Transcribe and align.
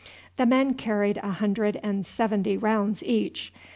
The 0.37 0.47
men 0.47 0.73
carried 0.73 1.17
a 1.17 1.29
hundred 1.33 1.79
and 1.83 2.03
seventy 2.07 2.57
rounds 2.57 3.03
each. 3.03 3.53